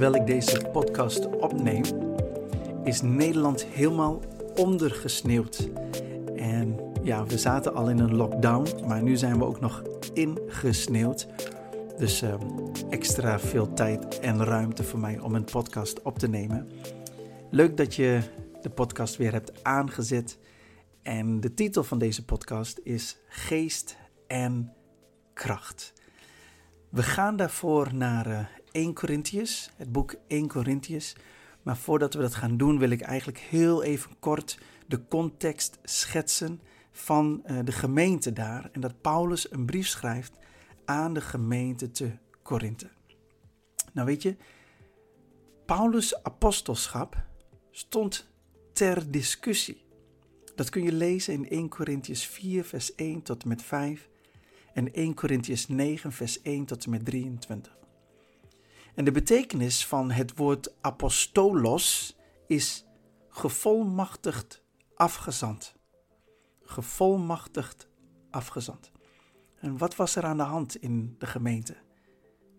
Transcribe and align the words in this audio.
terwijl 0.00 0.22
ik 0.22 0.26
deze 0.26 0.68
podcast 0.72 1.26
opneem, 1.26 1.84
is 2.84 3.02
Nederland 3.02 3.64
helemaal 3.64 4.22
ondergesneeuwd. 4.56 5.68
En 6.36 6.76
ja, 7.02 7.26
we 7.26 7.38
zaten 7.38 7.74
al 7.74 7.90
in 7.90 7.98
een 7.98 8.16
lockdown, 8.16 8.86
maar 8.86 9.02
nu 9.02 9.16
zijn 9.16 9.38
we 9.38 9.44
ook 9.44 9.60
nog 9.60 9.82
ingesneeuwd. 10.12 11.28
Dus 11.98 12.22
uh, 12.22 12.34
extra 12.90 13.38
veel 13.38 13.72
tijd 13.72 14.20
en 14.20 14.44
ruimte 14.44 14.84
voor 14.84 14.98
mij 14.98 15.18
om 15.18 15.34
een 15.34 15.44
podcast 15.44 16.02
op 16.02 16.18
te 16.18 16.28
nemen. 16.28 16.70
Leuk 17.50 17.76
dat 17.76 17.94
je 17.94 18.20
de 18.62 18.70
podcast 18.70 19.16
weer 19.16 19.32
hebt 19.32 19.64
aangezet. 19.64 20.38
En 21.02 21.40
de 21.40 21.54
titel 21.54 21.84
van 21.84 21.98
deze 21.98 22.24
podcast 22.24 22.80
is 22.82 23.18
Geest 23.28 23.96
en 24.26 24.72
Kracht. 25.32 25.92
We 26.90 27.02
gaan 27.02 27.36
daarvoor 27.36 27.94
naar 27.94 28.26
uh, 28.26 28.38
1 28.72 28.94
Corinthians, 28.94 29.70
het 29.76 29.92
boek 29.92 30.14
1 30.26 30.48
Corinthians. 30.48 31.16
Maar 31.62 31.76
voordat 31.76 32.14
we 32.14 32.20
dat 32.20 32.34
gaan 32.34 32.56
doen, 32.56 32.78
wil 32.78 32.90
ik 32.90 33.00
eigenlijk 33.00 33.38
heel 33.38 33.82
even 33.82 34.18
kort 34.18 34.58
de 34.86 35.06
context 35.08 35.78
schetsen 35.82 36.60
van 36.92 37.42
uh, 37.46 37.58
de 37.64 37.72
gemeente 37.72 38.32
daar. 38.32 38.68
En 38.72 38.80
dat 38.80 39.00
Paulus 39.00 39.52
een 39.52 39.66
brief 39.66 39.86
schrijft 39.86 40.38
aan 40.84 41.14
de 41.14 41.20
gemeente 41.20 41.90
te 41.90 42.10
Korinthe. 42.42 42.90
Nou 43.92 44.06
weet 44.06 44.22
je, 44.22 44.36
Paulus' 45.66 46.22
apostelschap 46.22 47.24
stond 47.70 48.28
ter 48.72 49.10
discussie. 49.10 49.84
Dat 50.54 50.68
kun 50.68 50.82
je 50.82 50.92
lezen 50.92 51.34
in 51.34 51.48
1 51.48 51.68
Corinthians 51.68 52.26
4, 52.26 52.64
vers 52.64 52.94
1 52.94 53.22
tot 53.22 53.42
en 53.42 53.48
met 53.48 53.62
5 53.62 54.08
en 54.74 54.92
1 54.92 55.14
Corinthians 55.14 55.68
9, 55.68 56.12
vers 56.12 56.42
1 56.42 56.64
tot 56.64 56.84
en 56.84 56.90
met 56.90 57.04
23. 57.04 57.79
En 58.94 59.04
de 59.04 59.10
betekenis 59.10 59.86
van 59.86 60.10
het 60.10 60.36
woord 60.36 60.82
apostolos 60.82 62.16
is 62.46 62.86
gevolmachtigd 63.28 64.64
afgezand. 64.94 65.74
Gevolmachtigd 66.62 67.88
afgezand. 68.30 68.90
En 69.56 69.78
wat 69.78 69.96
was 69.96 70.16
er 70.16 70.24
aan 70.24 70.36
de 70.36 70.42
hand 70.42 70.76
in 70.76 71.14
de 71.18 71.26
gemeente? 71.26 71.76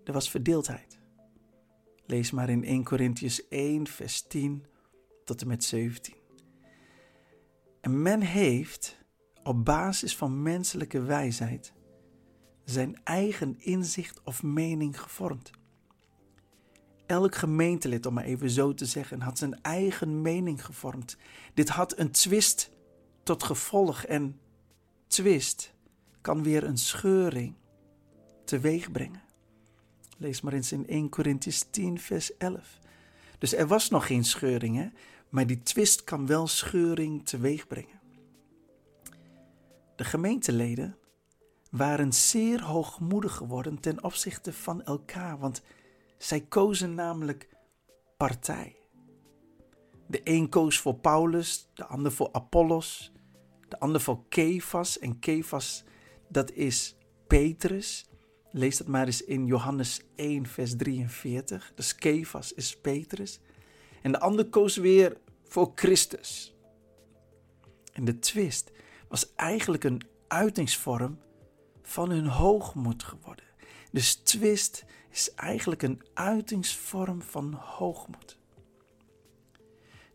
Er 0.03 0.13
was 0.13 0.29
verdeeldheid. 0.29 0.99
Lees 2.05 2.31
maar 2.31 2.49
in 2.49 2.63
1 2.63 2.83
Corinthians 2.83 3.47
1, 3.47 3.87
vers 3.87 4.21
10 4.21 4.65
tot 5.23 5.41
en 5.41 5.47
met 5.47 5.63
17. 5.63 6.13
En 7.81 8.01
men 8.01 8.21
heeft 8.21 8.99
op 9.43 9.65
basis 9.65 10.15
van 10.15 10.41
menselijke 10.41 11.01
wijsheid 11.01 11.73
zijn 12.65 13.03
eigen 13.03 13.59
inzicht 13.59 14.23
of 14.23 14.43
mening 14.43 15.01
gevormd. 15.01 15.51
Elk 17.11 17.35
gemeentelid, 17.35 18.05
om 18.05 18.13
maar 18.13 18.23
even 18.23 18.49
zo 18.49 18.73
te 18.73 18.85
zeggen, 18.85 19.21
had 19.21 19.37
zijn 19.37 19.61
eigen 19.61 20.21
mening 20.21 20.65
gevormd. 20.65 21.17
Dit 21.53 21.69
had 21.69 21.97
een 21.97 22.11
twist 22.11 22.69
tot 23.23 23.43
gevolg 23.43 24.03
en 24.03 24.39
twist 25.07 25.73
kan 26.21 26.43
weer 26.43 26.63
een 26.63 26.77
scheuring 26.77 27.55
teweeg 28.45 28.91
brengen. 28.91 29.21
Lees 30.17 30.41
maar 30.41 30.53
eens 30.53 30.71
in 30.71 30.87
1 30.87 31.09
Corinthians 31.09 31.65
10, 31.69 31.99
vers 31.99 32.37
11. 32.37 32.79
Dus 33.37 33.53
er 33.53 33.67
was 33.67 33.89
nog 33.89 34.07
geen 34.07 34.23
scheuring, 34.25 34.75
hè? 34.75 34.87
maar 35.29 35.47
die 35.47 35.63
twist 35.63 36.03
kan 36.03 36.25
wel 36.25 36.47
scheuring 36.47 37.25
teweeg 37.25 37.67
brengen. 37.67 37.99
De 39.95 40.03
gemeenteleden 40.03 40.97
waren 41.71 42.13
zeer 42.13 42.63
hoogmoedig 42.63 43.35
geworden 43.35 43.79
ten 43.79 44.03
opzichte 44.03 44.53
van 44.53 44.83
elkaar, 44.83 45.39
want 45.39 45.61
zij 46.23 46.41
kozen 46.41 46.93
namelijk 46.93 47.49
partij. 48.17 48.75
De 50.07 50.21
een 50.23 50.49
koos 50.49 50.79
voor 50.79 50.95
Paulus, 50.95 51.69
de 51.73 51.85
ander 51.85 52.11
voor 52.11 52.29
Apollos, 52.31 53.11
de 53.67 53.79
ander 53.79 54.01
voor 54.01 54.23
Kefas. 54.29 54.99
En 54.99 55.19
Kefas, 55.19 55.83
dat 56.27 56.51
is 56.51 56.95
Petrus. 57.27 58.05
Lees 58.51 58.77
dat 58.77 58.87
maar 58.87 59.05
eens 59.05 59.23
in 59.23 59.45
Johannes 59.45 60.01
1, 60.15 60.47
vers 60.47 60.75
43. 60.75 61.71
Dus 61.75 61.95
Kefas 61.95 62.53
is 62.53 62.77
Petrus. 62.77 63.39
En 64.01 64.11
de 64.11 64.19
ander 64.19 64.45
koos 64.45 64.77
weer 64.77 65.17
voor 65.43 65.71
Christus. 65.75 66.55
En 67.93 68.05
de 68.05 68.19
twist 68.19 68.71
was 69.07 69.35
eigenlijk 69.35 69.83
een 69.83 70.01
uitingsvorm 70.27 71.19
van 71.81 72.09
hun 72.09 72.27
hoogmoed 72.27 73.03
geworden. 73.03 73.50
Dus 73.91 74.15
twist 74.15 74.85
is 75.09 75.33
eigenlijk 75.33 75.81
een 75.81 76.01
uitingsvorm 76.13 77.21
van 77.21 77.53
hoogmoed. 77.53 78.39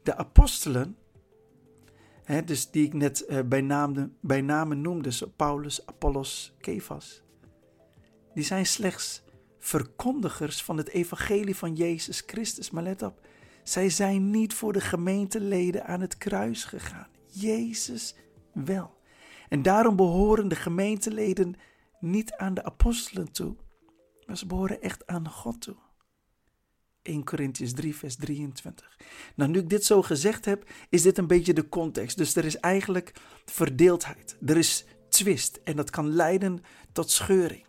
De 0.03 0.17
apostelen, 0.17 0.97
hè, 2.23 2.45
dus 2.45 2.71
die 2.71 2.87
ik 2.87 2.93
net 2.93 3.25
uh, 3.29 3.41
bij, 3.41 3.61
naam, 3.61 4.17
bij 4.21 4.41
namen 4.41 4.81
noemde, 4.81 5.29
Paulus, 5.37 5.87
Apollos, 5.87 6.55
Kefas, 6.61 7.23
die 8.35 8.45
zijn 8.45 8.67
slechts 8.67 9.23
verkondigers 9.59 10.63
van 10.63 10.77
het 10.77 10.89
evangelie 10.89 11.57
van 11.57 11.75
Jezus 11.75 12.23
Christus. 12.27 12.71
Maar 12.71 12.83
let 12.83 13.03
op, 13.03 13.21
zij 13.63 13.91
zijn 13.91 14.31
niet 14.31 14.55
voor 14.55 14.73
de 14.73 14.81
gemeenteleden 14.81 15.87
aan 15.87 16.01
het 16.01 16.19
kruis 16.19 16.65
gegaan. 16.65 17.09
Jezus 17.27 18.15
wel. 18.53 18.95
En 19.49 19.63
daarom 19.63 19.97
behoren 19.97 20.49
de 20.49 20.55
gemeenteleden 20.55 21.55
niet 22.01 22.33
aan 22.33 22.55
de 22.55 22.65
apostelen 22.65 23.33
toe, 23.33 23.57
maar 24.27 24.37
ze 24.37 24.47
behoren 24.47 24.83
echt 24.83 25.07
aan 25.07 25.29
God 25.29 25.61
toe. 25.61 25.77
1 27.03 27.25
Corinthians 27.25 27.73
3, 27.73 27.97
vers 27.97 28.17
23. 28.17 28.97
Nou, 29.35 29.51
nu 29.51 29.59
ik 29.59 29.71
dit 29.71 29.85
zo 29.85 30.03
gezegd 30.03 30.45
heb, 30.45 30.71
is 30.89 31.03
dit 31.03 31.19
een 31.19 31.27
beetje 31.27 31.53
de 31.53 31.69
context. 31.69 32.17
Dus 32.17 32.37
er 32.37 32.45
is 32.45 32.57
eigenlijk 32.57 33.13
verdeeldheid. 33.45 34.37
Er 34.47 34.57
is 34.57 34.85
twist 35.09 35.61
en 35.65 35.77
dat 35.77 35.91
kan 35.91 36.09
leiden 36.09 36.63
tot 36.93 37.11
scheuring. 37.11 37.65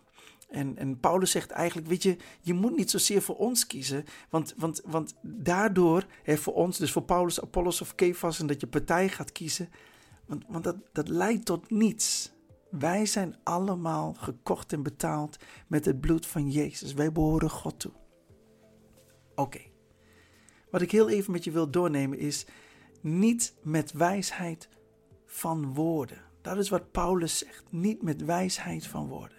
En, 0.50 0.78
en 0.78 1.00
Paulus 1.00 1.32
zegt 1.32 1.52
eigenlijk, 1.52 1.88
weet 1.88 2.04
je, 2.04 2.18
je 2.42 2.54
moet 2.54 2.76
niet 2.76 2.92
zozeer 2.92 3.22
voor 3.22 3.36
ons 3.36 3.68
kiezen, 3.68 4.06
want, 4.30 4.54
want, 4.58 4.82
want 4.86 5.14
daardoor, 5.22 6.06
hè, 6.24 6.38
voor 6.38 6.54
ons, 6.54 6.78
dus 6.78 6.92
voor 6.92 7.02
Paulus, 7.02 7.42
Apollos 7.42 7.82
of 7.82 7.96
Kefas, 7.96 8.40
en 8.40 8.48
dat 8.48 8.62
je 8.62 8.68
partij 8.68 9.10
gaat 9.10 9.32
kiezen, 9.32 9.70
want, 10.26 10.44
want 10.48 10.64
dat, 10.64 10.76
dat 10.92 11.08
leidt 11.08 11.46
tot 11.46 11.70
niets. 11.70 12.32
Wij 12.80 13.06
zijn 13.06 13.36
allemaal 13.44 14.14
gekocht 14.14 14.74
en 14.74 14.84
betaald 14.84 15.38
met 15.68 15.86
het 15.86 16.00
bloed 16.00 16.26
van 16.26 16.50
Jezus. 16.50 16.94
Wij 16.94 17.12
behoren 17.12 17.50
God 17.50 17.80
toe. 17.80 17.92
Oké. 19.36 19.62
Wat 20.72 20.82
ik 20.82 20.92
heel 20.92 21.10
even 21.10 21.32
met 21.32 21.44
je 21.44 21.52
wil 21.52 21.70
doornemen 21.70 22.20
is 22.20 22.46
niet 23.02 23.54
met 23.62 23.92
wijsheid 23.92 24.70
van 25.26 25.74
woorden. 25.74 26.22
Dat 26.42 26.58
is 26.58 26.70
wat 26.70 26.92
Paulus 26.92 27.38
zegt. 27.38 27.64
Niet 27.70 28.02
met 28.02 28.26
wijsheid 28.26 28.88
van 28.88 29.08
woorden. 29.08 29.38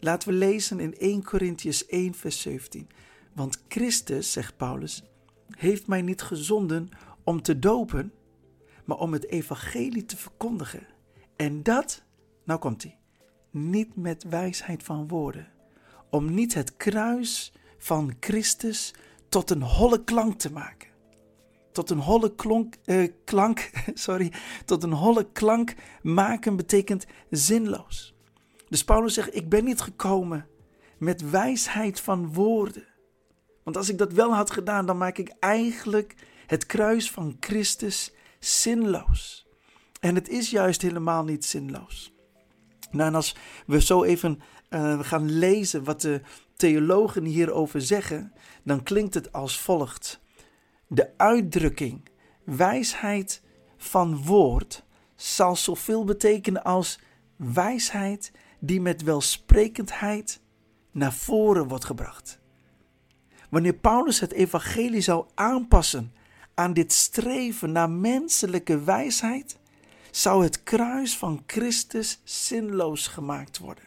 Laten 0.00 0.28
we 0.28 0.34
lezen 0.34 0.80
in 0.80 0.98
1 0.98 1.24
Corinthians 1.24 1.86
1, 1.86 2.14
vers 2.14 2.40
17. 2.40 2.88
Want 3.32 3.62
Christus, 3.68 4.32
zegt 4.32 4.56
Paulus, 4.56 5.02
heeft 5.50 5.86
mij 5.86 6.02
niet 6.02 6.22
gezonden 6.22 6.88
om 7.24 7.42
te 7.42 7.58
dopen, 7.58 8.12
maar 8.84 8.98
om 8.98 9.12
het 9.12 9.26
evangelie 9.26 10.04
te 10.04 10.16
verkondigen. 10.16 10.86
En 11.36 11.62
dat 11.62 12.05
nou 12.46 12.60
komt 12.60 12.82
hij. 12.82 12.98
Niet 13.50 13.96
met 13.96 14.24
wijsheid 14.24 14.82
van 14.82 15.08
woorden. 15.08 15.48
Om 16.10 16.34
niet 16.34 16.54
het 16.54 16.76
kruis 16.76 17.52
van 17.78 18.14
Christus 18.20 18.94
tot 19.28 19.50
een 19.50 19.62
holle 19.62 20.04
klank 20.04 20.38
te 20.38 20.52
maken. 20.52 20.88
Tot 21.72 21.90
een 21.90 21.98
holle 21.98 22.34
klonk, 22.34 22.74
eh, 22.84 23.12
klank, 23.24 23.70
sorry, 23.94 24.32
tot 24.64 24.82
een 24.82 24.92
holle 24.92 25.32
klank 25.32 25.74
maken 26.02 26.56
betekent 26.56 27.06
zinloos. 27.30 28.14
Dus 28.68 28.84
Paulus 28.84 29.14
zegt: 29.14 29.36
Ik 29.36 29.48
ben 29.48 29.64
niet 29.64 29.80
gekomen 29.80 30.46
met 30.98 31.30
wijsheid 31.30 32.00
van 32.00 32.32
woorden. 32.32 32.86
Want 33.62 33.76
als 33.76 33.88
ik 33.88 33.98
dat 33.98 34.12
wel 34.12 34.34
had 34.34 34.50
gedaan, 34.50 34.86
dan 34.86 34.98
maak 34.98 35.18
ik 35.18 35.34
eigenlijk 35.40 36.14
het 36.46 36.66
kruis 36.66 37.10
van 37.10 37.36
Christus 37.40 38.12
zinloos. 38.38 39.46
En 40.00 40.14
het 40.14 40.28
is 40.28 40.50
juist 40.50 40.82
helemaal 40.82 41.24
niet 41.24 41.44
zinloos. 41.44 42.15
Nou, 42.90 43.08
en 43.08 43.14
als 43.14 43.36
we 43.66 43.80
zo 43.80 44.04
even 44.04 44.40
uh, 44.70 45.00
gaan 45.00 45.38
lezen 45.38 45.84
wat 45.84 46.00
de 46.00 46.20
theologen 46.56 47.24
hierover 47.24 47.80
zeggen, 47.80 48.32
dan 48.62 48.82
klinkt 48.82 49.14
het 49.14 49.32
als 49.32 49.58
volgt. 49.60 50.20
De 50.86 51.10
uitdrukking 51.16 52.08
wijsheid 52.44 53.42
van 53.76 54.24
woord 54.24 54.84
zal 55.14 55.56
zoveel 55.56 56.04
betekenen 56.04 56.64
als 56.64 57.00
wijsheid 57.36 58.32
die 58.58 58.80
met 58.80 59.02
welsprekendheid 59.02 60.40
naar 60.90 61.12
voren 61.12 61.68
wordt 61.68 61.84
gebracht. 61.84 62.40
Wanneer 63.50 63.74
Paulus 63.74 64.20
het 64.20 64.32
evangelie 64.32 65.00
zou 65.00 65.26
aanpassen 65.34 66.12
aan 66.54 66.72
dit 66.72 66.92
streven 66.92 67.72
naar 67.72 67.90
menselijke 67.90 68.80
wijsheid, 68.80 69.58
zou 70.16 70.42
het 70.42 70.62
kruis 70.62 71.16
van 71.16 71.42
Christus 71.46 72.20
zinloos 72.24 73.06
gemaakt 73.06 73.58
worden. 73.58 73.84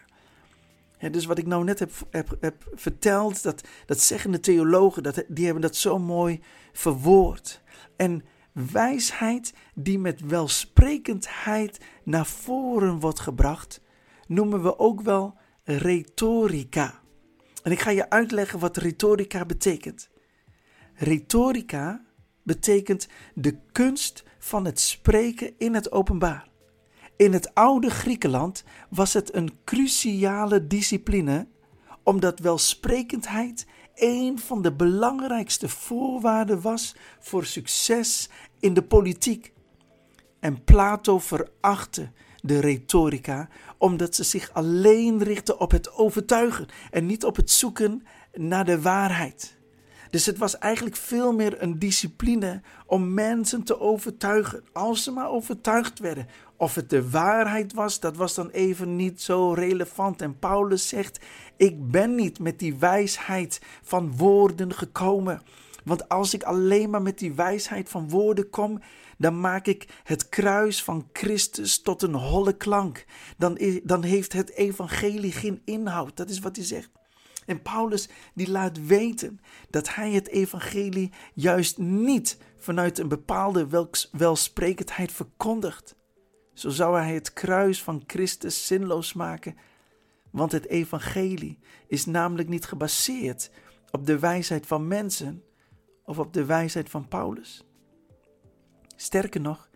dus 1.11 1.25
wat 1.25 1.37
ik 1.37 1.45
nou 1.45 1.63
net 1.63 1.79
heb, 1.79 1.91
heb, 2.09 2.37
heb 2.39 2.69
verteld, 2.73 3.43
dat, 3.43 3.63
dat 3.85 3.99
zeggen 3.99 4.31
de 4.31 4.39
theologen, 4.39 5.03
dat, 5.03 5.23
die 5.27 5.45
hebben 5.45 5.61
dat 5.61 5.75
zo 5.75 5.99
mooi 5.99 6.41
verwoord. 6.73 7.61
En 7.95 8.23
wijsheid 8.51 9.53
die 9.73 9.99
met 9.99 10.21
welsprekendheid 10.21 11.79
naar 12.03 12.25
voren 12.25 12.99
wordt 12.99 13.19
gebracht, 13.19 13.81
noemen 14.27 14.63
we 14.63 14.79
ook 14.79 15.01
wel 15.01 15.37
retorica. 15.63 16.99
En 17.63 17.71
ik 17.71 17.79
ga 17.79 17.89
je 17.89 18.09
uitleggen 18.09 18.59
wat 18.59 18.77
retorica 18.77 19.45
betekent. 19.45 20.09
Retorica 20.93 22.05
betekent 22.43 23.07
de 23.33 23.57
kunst 23.71 24.23
van 24.39 24.65
het 24.65 24.79
spreken 24.79 25.53
in 25.57 25.73
het 25.73 25.91
openbaar. 25.91 26.47
In 27.15 27.33
het 27.33 27.53
oude 27.53 27.89
Griekenland 27.89 28.63
was 28.89 29.13
het 29.13 29.35
een 29.35 29.59
cruciale 29.63 30.67
discipline, 30.67 31.47
omdat 32.03 32.39
welsprekendheid 32.39 33.67
een 33.95 34.39
van 34.39 34.61
de 34.61 34.73
belangrijkste 34.73 35.69
voorwaarden 35.69 36.61
was 36.61 36.95
voor 37.19 37.45
succes 37.45 38.29
in 38.59 38.73
de 38.73 38.83
politiek. 38.83 39.53
En 40.39 40.63
Plato 40.63 41.19
verachtte 41.19 42.11
de 42.41 42.59
retorica 42.59 43.49
omdat 43.77 44.15
ze 44.15 44.23
zich 44.23 44.53
alleen 44.53 45.23
richtte 45.23 45.57
op 45.57 45.71
het 45.71 45.93
overtuigen 45.93 46.67
en 46.91 47.05
niet 47.05 47.25
op 47.25 47.35
het 47.35 47.51
zoeken 47.51 48.03
naar 48.33 48.65
de 48.65 48.81
waarheid. 48.81 49.58
Dus 50.09 50.25
het 50.25 50.37
was 50.37 50.57
eigenlijk 50.57 50.95
veel 50.95 51.33
meer 51.33 51.61
een 51.61 51.79
discipline 51.79 52.61
om 52.85 53.13
mensen 53.13 53.63
te 53.63 53.79
overtuigen. 53.79 54.63
Als 54.73 55.03
ze 55.03 55.11
maar 55.11 55.29
overtuigd 55.29 55.99
werden. 55.99 56.27
Of 56.57 56.75
het 56.75 56.89
de 56.89 57.09
waarheid 57.09 57.73
was, 57.73 57.99
dat 57.99 58.15
was 58.15 58.35
dan 58.35 58.49
even 58.49 58.95
niet 58.95 59.21
zo 59.21 59.53
relevant. 59.53 60.21
En 60.21 60.39
Paulus 60.39 60.87
zegt: 60.87 61.19
Ik 61.57 61.91
ben 61.91 62.15
niet 62.15 62.39
met 62.39 62.59
die 62.59 62.75
wijsheid 62.75 63.61
van 63.81 64.17
woorden 64.17 64.73
gekomen. 64.73 65.41
Want 65.83 66.09
als 66.09 66.33
ik 66.33 66.43
alleen 66.43 66.89
maar 66.89 67.01
met 67.01 67.19
die 67.19 67.33
wijsheid 67.33 67.89
van 67.89 68.09
woorden 68.09 68.49
kom, 68.49 68.81
dan 69.17 69.39
maak 69.39 69.65
ik 69.65 69.87
het 70.03 70.29
kruis 70.29 70.83
van 70.83 71.09
Christus 71.13 71.81
tot 71.81 72.01
een 72.01 72.13
holle 72.13 72.53
klank. 72.53 73.05
Dan, 73.37 73.59
dan 73.83 74.03
heeft 74.03 74.33
het 74.33 74.51
evangelie 74.51 75.31
geen 75.31 75.61
inhoud. 75.65 76.17
Dat 76.17 76.29
is 76.29 76.39
wat 76.39 76.55
hij 76.55 76.65
zegt. 76.65 76.98
En 77.45 77.61
Paulus 77.61 78.09
die 78.33 78.51
laat 78.51 78.85
weten 78.85 79.39
dat 79.69 79.95
hij 79.95 80.11
het 80.11 80.27
evangelie 80.27 81.11
juist 81.33 81.77
niet 81.77 82.37
vanuit 82.57 82.99
een 82.99 83.07
bepaalde 83.07 83.87
welsprekendheid 84.11 85.11
verkondigt. 85.11 85.95
Zo 86.53 86.69
zou 86.69 86.97
hij 86.97 87.13
het 87.13 87.33
kruis 87.33 87.83
van 87.83 88.03
Christus 88.07 88.67
zinloos 88.67 89.13
maken, 89.13 89.55
want 90.31 90.51
het 90.51 90.67
evangelie 90.67 91.59
is 91.87 92.05
namelijk 92.05 92.49
niet 92.49 92.65
gebaseerd 92.65 93.51
op 93.91 94.05
de 94.05 94.19
wijsheid 94.19 94.67
van 94.67 94.87
mensen 94.87 95.43
of 96.05 96.19
op 96.19 96.33
de 96.33 96.45
wijsheid 96.45 96.89
van 96.89 97.07
Paulus. 97.07 97.63
Sterker 98.95 99.41
nog, 99.41 99.69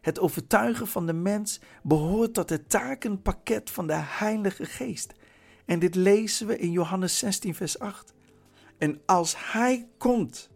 het 0.00 0.20
overtuigen 0.20 0.86
van 0.86 1.06
de 1.06 1.12
mens 1.12 1.60
behoort 1.82 2.34
tot 2.34 2.50
het 2.50 2.70
takenpakket 2.70 3.70
van 3.70 3.86
de 3.86 3.96
Heilige 3.96 4.64
Geest. 4.64 5.12
En 5.68 5.78
dit 5.78 5.94
lezen 5.94 6.46
we 6.46 6.58
in 6.58 6.70
Johannes 6.70 7.18
16, 7.18 7.54
vers 7.54 7.78
8. 7.78 8.14
En 8.78 9.00
als 9.06 9.34
Hij 9.52 9.88
komt, 9.98 10.50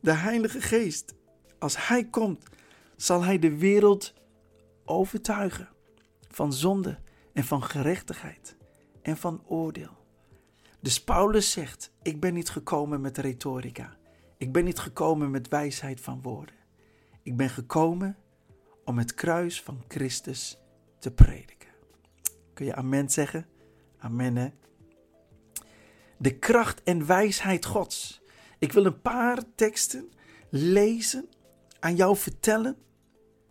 de 0.00 0.12
Heilige 0.12 0.60
Geest, 0.60 1.14
als 1.58 1.86
Hij 1.88 2.04
komt, 2.04 2.44
zal 2.96 3.22
Hij 3.22 3.38
de 3.38 3.56
wereld 3.56 4.14
overtuigen 4.84 5.68
van 6.28 6.52
zonde 6.52 6.98
en 7.32 7.44
van 7.44 7.62
gerechtigheid 7.62 8.56
en 9.02 9.16
van 9.16 9.42
oordeel. 9.46 9.96
Dus 10.80 11.04
Paulus 11.04 11.50
zegt: 11.50 11.92
Ik 12.02 12.20
ben 12.20 12.34
niet 12.34 12.50
gekomen 12.50 13.00
met 13.00 13.18
retorica. 13.18 13.96
Ik 14.36 14.52
ben 14.52 14.64
niet 14.64 14.78
gekomen 14.78 15.30
met 15.30 15.48
wijsheid 15.48 16.00
van 16.00 16.22
woorden. 16.22 16.54
Ik 17.22 17.36
ben 17.36 17.50
gekomen 17.50 18.16
om 18.84 18.98
het 18.98 19.14
kruis 19.14 19.62
van 19.62 19.84
Christus 19.88 20.58
te 20.98 21.10
prediken. 21.10 21.70
Kun 22.54 22.66
je 22.66 22.74
amen 22.74 23.10
zeggen? 23.10 23.46
Amen. 23.98 24.54
De 26.16 26.38
kracht 26.38 26.82
en 26.82 27.06
wijsheid 27.06 27.64
Gods. 27.64 28.22
Ik 28.58 28.72
wil 28.72 28.84
een 28.84 29.00
paar 29.00 29.42
teksten 29.54 30.12
lezen, 30.50 31.28
aan 31.80 31.96
jou 31.96 32.16
vertellen, 32.16 32.76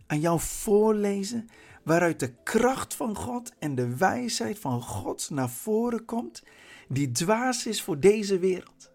aan 0.06 0.20
jou 0.20 0.40
voorlezen, 0.40 1.48
waaruit 1.84 2.20
de 2.20 2.34
kracht 2.42 2.94
van 2.94 3.16
God 3.16 3.52
en 3.58 3.74
de 3.74 3.96
wijsheid 3.96 4.58
van 4.58 4.82
God 4.82 5.30
naar 5.30 5.50
voren 5.50 6.04
komt, 6.04 6.42
die 6.88 7.10
dwaas 7.10 7.66
is 7.66 7.82
voor 7.82 8.00
deze 8.00 8.38
wereld. 8.38 8.92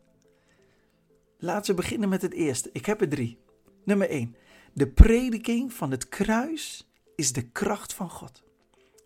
Laten 1.38 1.76
we 1.76 1.82
beginnen 1.82 2.10
met 2.10 2.22
het 2.22 2.34
eerste. 2.34 2.70
Ik 2.74 2.86
heb 2.86 3.02
er 3.02 3.10
drie. 3.10 3.40
Nummer 3.86 4.10
1. 4.10 4.36
De 4.74 4.88
prediking 4.88 5.74
van 5.74 5.92
het 5.92 6.10
kruis 6.10 6.90
is 7.16 7.34
de 7.34 7.50
kracht 7.50 7.94
van 7.94 8.10
God. 8.10 8.43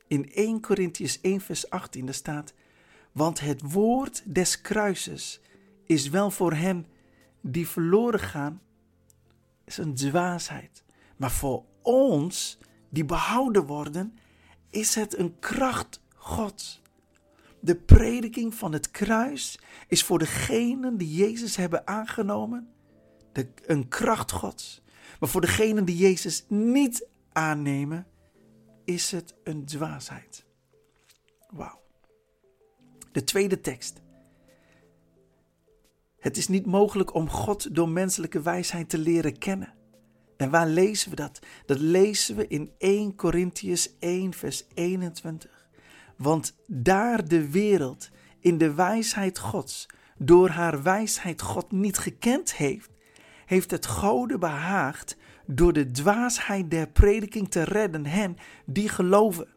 In 0.07 0.31
1 0.33 0.62
Corinthians 0.62 1.21
1 1.21 1.42
vers 1.42 1.69
18 1.69 2.06
daar 2.06 2.13
staat: 2.13 2.54
Want 3.12 3.39
het 3.39 3.71
woord 3.71 4.24
des 4.25 4.62
kruises 4.62 5.42
is 5.86 6.09
wel 6.09 6.31
voor 6.31 6.54
hen 6.54 6.86
die 7.42 7.68
verloren 7.68 8.19
gaan, 8.19 8.62
is 9.63 9.77
een 9.77 9.94
dwaasheid. 9.94 10.83
Maar 11.18 11.31
voor 11.31 11.63
ons 11.81 12.57
die 12.89 13.06
behouden 13.06 13.65
worden, 13.65 14.18
is 14.69 14.95
het 14.95 15.18
een 15.18 15.39
kracht 15.39 16.01
Gods. 16.15 16.81
De 17.59 17.75
prediking 17.75 18.56
van 18.56 18.74
het 18.74 18.92
kruis 18.92 19.59
is 19.88 20.04
voor 20.04 20.19
degenen 20.19 20.98
die 20.98 21.15
Jezus 21.15 21.56
hebben 21.56 21.88
aangenomen 21.88 22.69
de, 23.31 23.48
een 23.65 23.88
kracht 23.88 24.31
Gods. 24.31 24.81
Maar 25.19 25.30
voor 25.30 25.42
degenen 25.42 25.86
die 25.86 25.98
Jezus 25.98 26.45
niet 26.48 27.07
aannemen, 27.31 28.07
is 28.88 29.12
het 29.12 29.36
een 29.44 29.66
dwaasheid. 29.66 30.45
Wauw. 31.50 31.81
De 33.12 33.24
tweede 33.24 33.62
tekst. 33.62 34.01
Het 36.19 36.38
is 36.38 36.48
niet 36.48 36.66
mogelijk 36.66 37.13
om 37.13 37.30
God 37.30 37.75
door 37.75 37.89
menselijke 37.89 38.42
wijsheid 38.42 38.89
te 38.89 38.98
leren 38.98 39.38
kennen. 39.38 39.74
En 40.38 40.50
waar 40.50 40.68
lezen 40.68 41.10
we 41.10 41.16
dat? 41.16 41.39
Dat 41.66 41.80
lezen 41.80 42.36
we 42.36 42.48
in 42.48 42.72
1 42.78 43.16
Corinthians 43.16 43.98
1, 44.00 44.34
vers 44.34 44.66
21. 44.74 45.68
Want 46.18 46.56
daar 46.68 47.28
de 47.28 47.50
wereld 47.50 48.09
in 48.40 48.57
de 48.57 48.73
wijsheid 48.73 49.40
Gods 49.40 49.85
door 50.18 50.50
haar 50.50 50.83
wijsheid 50.83 51.42
God 51.42 51.71
niet 51.71 51.97
gekend 51.97 52.56
heeft, 52.56 52.90
heeft 53.45 53.71
het 53.71 53.85
Gode 53.85 54.38
behaagd 54.38 55.18
door 55.47 55.73
de 55.73 55.92
dwaasheid 55.92 56.71
der 56.71 56.87
prediking 56.87 57.51
te 57.51 57.63
redden 57.63 58.06
hen 58.06 58.37
die 58.66 58.89
geloven. 58.89 59.47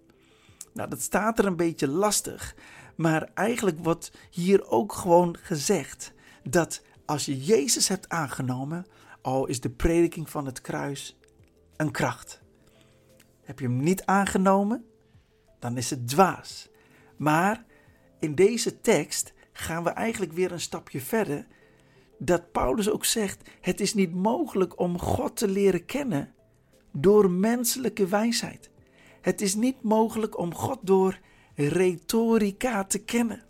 Nou, 0.73 0.91
dat 0.91 1.01
staat 1.01 1.39
er 1.39 1.45
een 1.45 1.57
beetje 1.57 1.89
lastig, 1.89 2.55
maar 2.97 3.31
eigenlijk 3.35 3.79
wordt 3.79 4.13
hier 4.31 4.71
ook 4.71 4.93
gewoon 4.93 5.37
gezegd 5.43 6.13
dat 6.43 6.83
als 7.07 7.25
je 7.25 7.45
Jezus 7.45 7.89
hebt 7.89 8.09
aangenomen, 8.09 8.87
al 9.21 9.47
is 9.47 9.61
de 9.61 9.71
prediking 9.71 10.31
van 10.31 10.47
het 10.47 10.61
kruis 10.61 11.19
een 11.77 11.91
kracht. 11.91 12.41
Heb 13.43 13.59
je 13.59 13.67
hem 13.67 13.83
niet 13.83 14.05
aangenomen, 14.05 14.85
dan 15.59 15.77
is 15.77 15.91
het 15.91 16.09
dwaas. 16.09 16.69
Maar 17.17 17.65
in 18.19 18.35
deze 18.35 18.81
tekst 18.81 19.33
gaan 19.53 19.85
we 19.85 19.91
eigenlijk 19.91 20.33
weer 20.33 20.53
een 20.53 20.61
stapje 20.61 21.01
verder 21.01 21.47
dat 22.23 22.53
Paulus 22.53 22.91
ook 22.91 23.05
zegt: 23.05 23.49
het 23.61 23.81
is 23.81 23.95
niet 23.95 24.15
mogelijk 24.15 24.79
om 24.79 24.99
God 24.99 25.37
te 25.37 25.49
leren 25.49 25.85
kennen 25.85 26.35
door 26.93 27.31
menselijke 27.31 28.07
wijsheid. 28.07 28.71
Het 29.21 29.41
is 29.41 29.55
niet 29.55 29.83
mogelijk 29.83 30.39
om 30.39 30.55
God 30.55 30.79
door 30.83 31.19
retorica 31.55 32.85
te 32.85 32.99
kennen. 32.99 33.45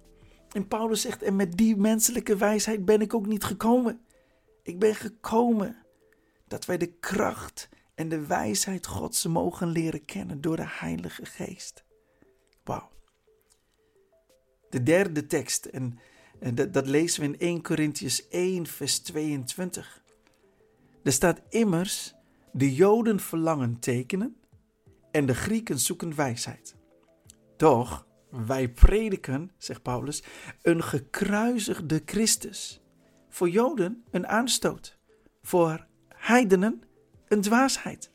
En 0.53 0.69
Paulus 0.69 1.01
zegt: 1.01 1.23
en 1.23 1.37
met 1.37 1.57
die 1.57 1.77
menselijke 1.77 2.37
wijsheid 2.37 2.85
ben 2.85 3.01
ik 3.01 3.15
ook 3.15 3.27
niet 3.27 3.45
gekomen. 3.45 4.01
Ik 4.63 4.79
ben 4.79 4.95
gekomen 4.95 5.77
dat 6.49 6.65
wij 6.65 6.79
de 6.79 6.93
kracht 6.93 7.69
en 7.95 8.09
de 8.09 8.27
wijsheid 8.27 8.87
Gods 8.87 9.27
mogen 9.27 9.69
leren 9.69 10.05
kennen 10.05 10.41
door 10.41 10.57
de 10.57 10.67
Heilige 10.67 11.25
Geest. 11.25 11.85
Wauw. 12.65 12.91
De 14.69 14.83
derde 14.83 15.27
tekst, 15.27 15.65
en 15.65 15.99
en 16.41 16.55
dat, 16.71 16.87
lezen 16.87 17.21
we 17.21 17.27
in 17.27 17.39
1 17.39 17.63
Corinthians 17.63 18.29
1, 18.29 18.67
vers 18.67 18.99
22. 18.99 20.03
Er 21.03 21.13
staat 21.13 21.41
immers, 21.49 22.15
de 22.53 22.75
Joden 22.75 23.21
verlangen 23.21 23.79
tekenen 23.79 24.37
en 25.11 25.27
de 25.27 25.35
Grieken 25.35 25.79
zoeken 25.79 26.15
wijsheid. 26.15 26.77
Doch 27.57 28.07
wij 28.31 28.69
prediken, 28.69 29.51
zegt 29.59 29.83
Paulus, 29.83 30.23
een 30.63 30.83
gekruisigde 30.83 32.03
Christus. 32.05 32.81
Voor 33.29 33.49
Joden 33.49 34.05
een 34.11 34.27
aanstoot, 34.27 34.99
voor 35.43 35.87
heidenen 36.09 36.83
een 37.29 37.41
dwaasheid, 37.41 38.11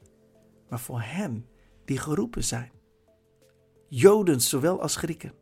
maar 0.69 0.79
voor 0.79 1.01
hen 1.01 1.47
die 1.85 1.97
geroepen 1.97 2.43
zijn. 2.43 2.71
Joden 3.87 4.41
zowel 4.41 4.81
als 4.81 4.95
Grieken 4.95 5.33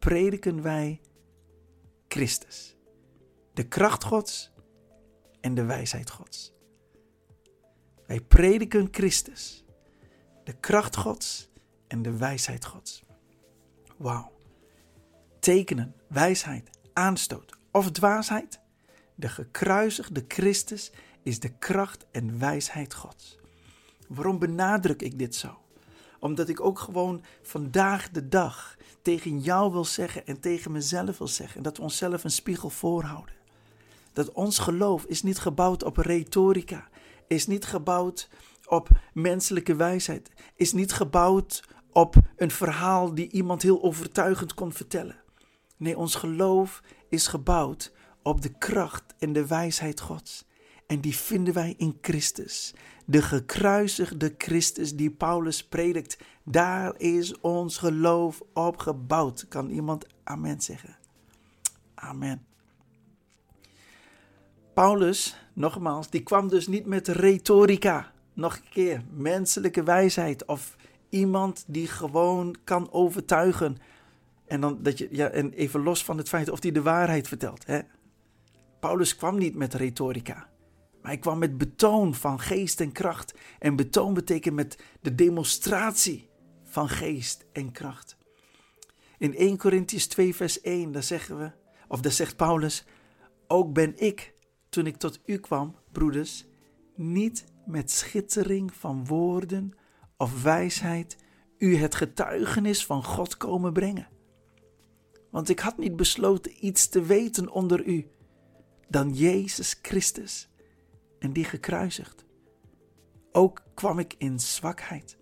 prediken 0.00 0.62
wij 0.62 1.00
Christus, 2.12 2.76
de 3.54 3.68
kracht 3.68 4.04
Gods 4.04 4.52
en 5.40 5.54
de 5.54 5.64
wijsheid 5.64 6.10
Gods. 6.10 6.52
Wij 8.06 8.20
prediken 8.20 8.88
Christus, 8.90 9.64
de 10.44 10.52
kracht 10.52 10.96
Gods 10.96 11.48
en 11.86 12.02
de 12.02 12.16
wijsheid 12.16 12.64
Gods. 12.64 13.04
Wauw. 13.96 14.32
Tekenen, 15.40 15.94
wijsheid, 16.08 16.70
aanstoot 16.92 17.58
of 17.70 17.90
dwaasheid. 17.90 18.60
De 19.14 19.28
gekruisigde 19.28 20.24
Christus 20.28 20.92
is 21.22 21.40
de 21.40 21.58
kracht 21.58 22.06
en 22.10 22.38
wijsheid 22.38 22.94
Gods. 22.94 23.38
Waarom 24.08 24.38
benadruk 24.38 25.02
ik 25.02 25.18
dit 25.18 25.34
zo? 25.34 25.58
Omdat 26.20 26.48
ik 26.48 26.60
ook 26.60 26.78
gewoon 26.78 27.24
vandaag 27.42 28.10
de 28.10 28.28
dag 28.28 28.76
tegen 29.02 29.38
jou 29.38 29.72
wil 29.72 29.84
zeggen 29.84 30.26
en 30.26 30.40
tegen 30.40 30.72
mezelf 30.72 31.18
wil 31.18 31.28
zeggen 31.28 31.62
dat 31.62 31.76
we 31.76 31.82
onszelf 31.82 32.24
een 32.24 32.30
spiegel 32.30 32.70
voorhouden. 32.70 33.34
Dat 34.12 34.32
ons 34.32 34.58
geloof 34.58 35.04
is 35.04 35.22
niet 35.22 35.38
gebouwd 35.38 35.84
op 35.84 35.96
retorica, 35.96 36.88
is 37.26 37.46
niet 37.46 37.64
gebouwd 37.64 38.28
op 38.66 38.88
menselijke 39.12 39.74
wijsheid, 39.74 40.30
is 40.54 40.72
niet 40.72 40.92
gebouwd 40.92 41.62
op 41.92 42.14
een 42.36 42.50
verhaal 42.50 43.14
die 43.14 43.30
iemand 43.30 43.62
heel 43.62 43.82
overtuigend 43.82 44.54
kon 44.54 44.72
vertellen. 44.72 45.16
Nee, 45.76 45.98
ons 45.98 46.14
geloof 46.14 46.82
is 47.08 47.26
gebouwd 47.26 47.92
op 48.22 48.42
de 48.42 48.58
kracht 48.58 49.14
en 49.18 49.32
de 49.32 49.46
wijsheid 49.46 50.00
Gods. 50.00 50.44
En 50.90 51.00
die 51.00 51.16
vinden 51.16 51.54
wij 51.54 51.74
in 51.76 51.98
Christus. 52.00 52.74
De 53.04 53.22
gekruisigde 53.22 54.34
Christus 54.38 54.96
die 54.96 55.10
Paulus 55.10 55.64
predikt. 55.64 56.18
Daar 56.44 56.94
is 56.98 57.40
ons 57.40 57.78
geloof 57.78 58.42
op 58.54 58.76
gebouwd. 58.76 59.48
Kan 59.48 59.70
iemand 59.70 60.06
amen 60.24 60.60
zeggen? 60.60 60.96
Amen. 61.94 62.46
Paulus, 64.74 65.36
nogmaals, 65.52 66.10
die 66.10 66.22
kwam 66.22 66.48
dus 66.48 66.66
niet 66.66 66.86
met 66.86 67.08
retorica. 67.08 68.12
Nog 68.32 68.56
een 68.56 68.68
keer, 68.70 69.02
menselijke 69.10 69.82
wijsheid 69.82 70.44
of 70.44 70.76
iemand 71.08 71.64
die 71.66 71.86
gewoon 71.86 72.56
kan 72.64 72.92
overtuigen. 72.92 73.76
En, 74.46 74.60
dan 74.60 74.82
dat 74.82 74.98
je, 74.98 75.08
ja, 75.10 75.28
en 75.28 75.52
even 75.52 75.82
los 75.82 76.04
van 76.04 76.16
het 76.16 76.28
feit 76.28 76.50
of 76.50 76.62
hij 76.62 76.72
de 76.72 76.82
waarheid 76.82 77.28
vertelt. 77.28 77.66
Hè? 77.66 77.80
Paulus 78.80 79.16
kwam 79.16 79.38
niet 79.38 79.54
met 79.54 79.74
retorica. 79.74 80.48
Hij 81.10 81.18
kwam 81.18 81.38
met 81.38 81.58
betoon 81.58 82.14
van 82.14 82.40
geest 82.40 82.80
en 82.80 82.92
kracht. 82.92 83.34
En 83.58 83.76
betoon 83.76 84.14
betekent 84.14 84.54
met 84.54 84.78
de 85.00 85.14
demonstratie 85.14 86.28
van 86.64 86.88
geest 86.88 87.46
en 87.52 87.72
kracht. 87.72 88.16
In 89.18 89.34
1 89.34 89.58
Corinthians 89.58 90.06
2, 90.06 90.34
vers 90.34 90.60
1, 90.60 90.92
daar 90.92 91.02
zeggen 91.02 91.38
we, 91.38 91.50
of 91.88 92.00
daar 92.00 92.12
zegt 92.12 92.36
Paulus: 92.36 92.84
Ook 93.46 93.72
ben 93.72 93.98
ik, 93.98 94.34
toen 94.68 94.86
ik 94.86 94.96
tot 94.96 95.20
u 95.24 95.36
kwam, 95.36 95.76
broeders, 95.92 96.46
niet 96.96 97.44
met 97.66 97.90
schittering 97.90 98.74
van 98.74 99.06
woorden 99.06 99.72
of 100.16 100.42
wijsheid 100.42 101.16
u 101.58 101.76
het 101.76 101.94
getuigenis 101.94 102.86
van 102.86 103.04
God 103.04 103.36
komen 103.36 103.72
brengen. 103.72 104.08
Want 105.30 105.48
ik 105.48 105.58
had 105.58 105.78
niet 105.78 105.96
besloten 105.96 106.66
iets 106.66 106.88
te 106.88 107.02
weten 107.02 107.48
onder 107.50 107.86
u 107.86 108.10
dan 108.88 109.12
Jezus 109.14 109.78
Christus 109.82 110.48
en 111.20 111.32
die 111.32 111.44
gekruisigd. 111.44 112.24
Ook 113.32 113.62
kwam 113.74 113.98
ik 113.98 114.14
in 114.18 114.40
zwakheid, 114.40 115.18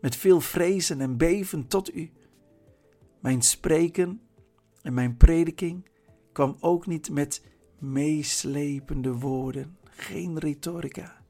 met 0.00 0.16
veel 0.16 0.40
vrezen 0.40 1.00
en 1.00 1.16
beven 1.16 1.66
tot 1.66 1.94
u. 1.94 2.12
Mijn 3.20 3.42
spreken 3.42 4.20
en 4.82 4.94
mijn 4.94 5.16
prediking 5.16 5.88
kwam 6.32 6.56
ook 6.60 6.86
niet 6.86 7.10
met 7.10 7.44
meeslepende 7.78 9.12
woorden, 9.12 9.78
geen 9.84 10.38
retorica, 10.38 11.24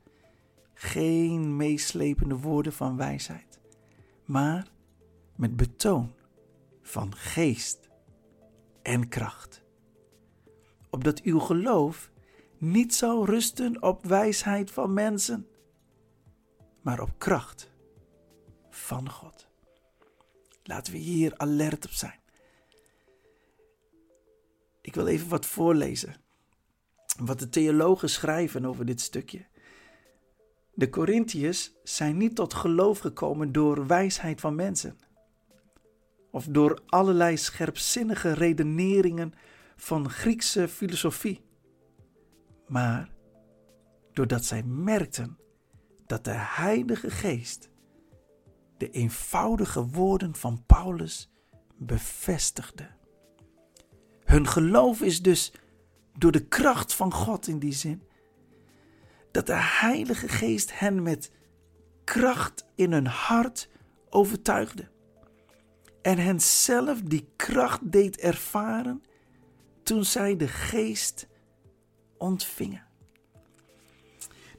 geen 0.74 1.56
meeslepende 1.56 2.36
woorden 2.36 2.72
van 2.72 2.96
wijsheid, 2.96 3.60
maar 4.24 4.70
met 5.36 5.56
betoon 5.56 6.12
van 6.82 7.14
geest 7.14 7.90
en 8.82 9.08
kracht. 9.08 9.62
Opdat 10.90 11.22
uw 11.22 11.38
geloof 11.38 12.09
niet 12.60 12.94
zou 12.94 13.24
rusten 13.24 13.82
op 13.82 14.04
wijsheid 14.04 14.70
van 14.70 14.92
mensen, 14.92 15.46
maar 16.80 17.00
op 17.00 17.10
kracht 17.18 17.70
van 18.70 19.10
God. 19.10 19.48
Laten 20.62 20.92
we 20.92 20.98
hier 20.98 21.34
alert 21.36 21.84
op 21.84 21.90
zijn. 21.90 22.20
Ik 24.80 24.94
wil 24.94 25.06
even 25.06 25.28
wat 25.28 25.46
voorlezen. 25.46 26.14
Wat 27.18 27.38
de 27.38 27.48
theologen 27.48 28.10
schrijven 28.10 28.64
over 28.64 28.84
dit 28.84 29.00
stukje. 29.00 29.46
De 30.74 30.88
Corinthiërs 30.88 31.72
zijn 31.82 32.16
niet 32.16 32.34
tot 32.34 32.54
geloof 32.54 32.98
gekomen 32.98 33.52
door 33.52 33.86
wijsheid 33.86 34.40
van 34.40 34.54
mensen. 34.54 34.98
Of 36.30 36.44
door 36.44 36.82
allerlei 36.86 37.36
scherpzinnige 37.36 38.32
redeneringen 38.32 39.34
van 39.76 40.10
Griekse 40.10 40.68
filosofie 40.68 41.48
maar 42.70 43.10
doordat 44.12 44.44
zij 44.44 44.62
merkten 44.62 45.38
dat 46.06 46.24
de 46.24 46.34
Heilige 46.34 47.10
Geest 47.10 47.70
de 48.76 48.90
eenvoudige 48.90 49.86
woorden 49.86 50.34
van 50.34 50.62
Paulus 50.66 51.32
bevestigde. 51.76 52.88
Hun 54.24 54.46
geloof 54.46 55.00
is 55.00 55.22
dus 55.22 55.52
door 56.18 56.32
de 56.32 56.46
kracht 56.46 56.94
van 56.94 57.12
God 57.12 57.46
in 57.46 57.58
die 57.58 57.72
zin, 57.72 58.02
dat 59.30 59.46
de 59.46 59.56
Heilige 59.56 60.28
Geest 60.28 60.78
hen 60.78 61.02
met 61.02 61.32
kracht 62.04 62.66
in 62.74 62.92
hun 62.92 63.06
hart 63.06 63.68
overtuigde 64.08 64.88
en 66.02 66.18
hen 66.18 66.40
zelf 66.40 67.02
die 67.02 67.28
kracht 67.36 67.92
deed 67.92 68.18
ervaren 68.18 69.02
toen 69.82 70.04
zij 70.04 70.36
de 70.36 70.48
Geest 70.48 71.28
ontvingen. 72.20 72.84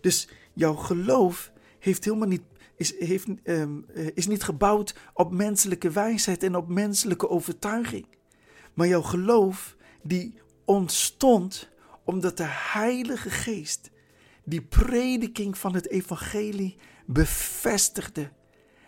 Dus 0.02 0.28
jouw 0.54 0.76
geloof 0.76 1.52
heeft 1.80 2.06
helemaal 2.06 2.28
niet, 2.28 2.44
is, 2.76 3.00
heeft, 3.00 3.28
um, 3.44 3.86
is 4.14 4.28
niet 4.28 4.44
gebouwd 4.44 4.96
op 5.14 5.32
menselijke 5.32 5.90
wijsheid 5.90 6.44
en 6.44 6.56
op 6.56 6.68
menselijke 6.68 7.30
overtuiging. 7.30 8.06
Maar 8.74 8.88
jouw 8.88 9.02
geloof 9.02 9.76
die 10.04 10.34
ontstond 10.66 11.70
omdat 12.06 12.38
de 12.38 12.48
Heilige 12.48 13.30
Geest 13.30 13.90
die 14.44 14.62
prediking 14.62 15.58
van 15.58 15.74
het 15.74 15.90
evangelie 15.90 16.78
bevestigde. 17.06 18.32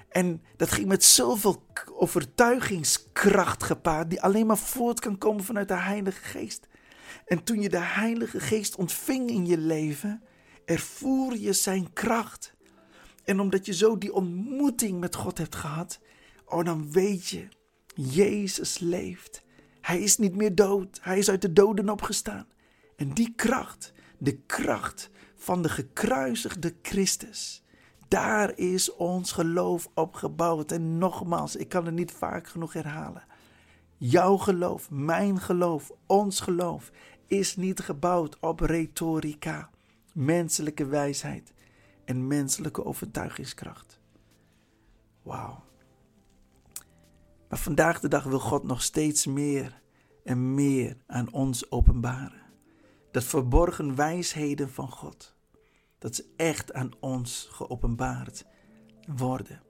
En 0.10 0.42
dat 0.58 0.72
ging 0.72 0.88
met 0.88 1.04
zoveel 1.04 1.64
overtuigingskracht 1.94 3.64
gepaard, 3.64 4.10
die 4.10 4.22
alleen 4.22 4.46
maar 4.46 4.58
voort 4.58 5.00
kan 5.00 5.18
komen 5.18 5.44
vanuit 5.44 5.68
de 5.68 5.78
Heilige 5.78 6.24
Geest. 6.24 6.68
En 7.34 7.44
toen 7.44 7.62
je 7.62 7.70
de 7.70 7.80
Heilige 7.80 8.40
Geest 8.40 8.76
ontving 8.76 9.30
in 9.30 9.46
je 9.46 9.58
leven, 9.58 10.24
ervoer 10.66 11.38
je 11.38 11.54
zijn 11.54 11.94
kracht. 11.94 12.54
En 13.24 13.40
omdat 13.40 13.66
je 13.66 13.74
zo 13.74 13.98
die 13.98 14.14
ontmoeting 14.14 15.00
met 15.00 15.16
God 15.16 15.38
hebt 15.38 15.56
gehad, 15.56 16.00
oh 16.46 16.66
dan 16.66 16.92
weet 16.92 17.28
je, 17.28 17.48
Jezus 17.96 18.80
leeft. 18.80 19.44
Hij 19.82 20.02
is 20.02 20.18
niet 20.18 20.36
meer 20.36 20.56
dood, 20.56 21.00
hij 21.02 21.18
is 21.18 21.30
uit 21.30 21.42
de 21.42 21.54
doden 21.54 21.90
opgestaan. 21.90 22.48
En 22.96 23.14
die 23.14 23.34
kracht, 23.36 23.94
de 24.18 24.38
kracht 24.38 25.10
van 25.36 25.62
de 25.62 25.70
gekruisigde 25.70 26.76
Christus, 26.82 27.64
daar 28.08 28.58
is 28.58 28.94
ons 28.94 29.32
geloof 29.32 29.90
op 29.94 30.14
gebouwd. 30.14 30.72
En 30.72 30.98
nogmaals, 30.98 31.56
ik 31.56 31.70
kan 31.70 31.86
het 31.86 31.96
niet 31.96 32.12
vaak 32.12 32.48
genoeg 32.48 32.74
herhalen. 32.74 33.24
Jouw 33.98 34.38
geloof, 34.38 34.90
mijn 34.90 35.40
geloof, 35.40 35.92
ons 36.08 36.40
geloof 36.40 36.92
is 37.28 37.56
niet 37.56 37.80
gebouwd 37.80 38.40
op 38.40 38.60
retorica, 38.60 39.70
menselijke 40.14 40.86
wijsheid 40.86 41.54
en 42.06 42.28
menselijke 42.28 42.86
overtuigingskracht. 42.86 44.00
Wauw. 45.22 45.64
Maar 47.50 47.60
vandaag 47.60 48.00
de 48.00 48.08
dag 48.08 48.24
wil 48.24 48.40
God 48.40 48.64
nog 48.64 48.82
steeds 48.82 49.26
meer 49.26 49.82
en 50.24 50.54
meer 50.54 50.98
aan 51.08 51.32
ons 51.32 51.72
openbaren. 51.72 52.42
Dat 53.12 53.24
verborgen 53.24 53.96
wijsheden 53.96 54.70
van 54.70 54.92
God, 54.92 55.36
dat 55.98 56.16
ze 56.16 56.26
echt 56.36 56.74
aan 56.74 56.92
ons 57.00 57.48
geopenbaard 57.52 58.46
worden. 59.08 59.62